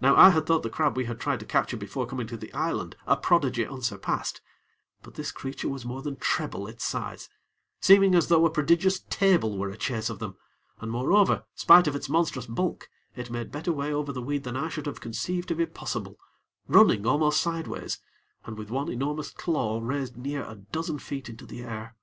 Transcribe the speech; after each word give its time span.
Now 0.00 0.14
I 0.14 0.28
had 0.30 0.46
thought 0.46 0.62
the 0.62 0.70
crab 0.70 0.96
we 0.96 1.06
had 1.06 1.18
tried 1.18 1.40
to 1.40 1.44
capture 1.44 1.76
before 1.76 2.06
coming 2.06 2.28
to 2.28 2.36
the 2.36 2.52
island, 2.54 2.94
a 3.08 3.16
prodigy 3.16 3.66
unsurpassed; 3.66 4.40
but 5.02 5.14
this 5.14 5.32
creature 5.32 5.68
was 5.68 5.84
more 5.84 6.00
than 6.00 6.14
treble 6.14 6.68
its 6.68 6.84
size, 6.84 7.28
seeming 7.80 8.14
as 8.14 8.28
though 8.28 8.46
a 8.46 8.50
prodigious 8.50 9.00
table 9.10 9.58
were 9.58 9.68
a 9.68 9.76
chase 9.76 10.08
of 10.10 10.20
them, 10.20 10.36
and 10.80 10.92
moreover, 10.92 11.44
spite 11.56 11.88
of 11.88 11.96
its 11.96 12.08
monstrous 12.08 12.46
bulk, 12.46 12.88
it 13.16 13.32
made 13.32 13.50
better 13.50 13.72
way 13.72 13.92
over 13.92 14.12
the 14.12 14.22
weed 14.22 14.44
than 14.44 14.56
I 14.56 14.68
should 14.68 14.86
have 14.86 15.00
conceived 15.00 15.48
to 15.48 15.56
be 15.56 15.66
possible 15.66 16.20
running 16.68 17.04
almost 17.04 17.40
sideways, 17.40 17.98
and 18.44 18.56
with 18.56 18.70
one 18.70 18.88
enormous 18.88 19.30
claw 19.30 19.80
raised 19.82 20.16
near 20.16 20.44
a 20.48 20.54
dozen 20.54 21.00
feet 21.00 21.28
into 21.28 21.46
the 21.46 21.62
air. 21.64 21.96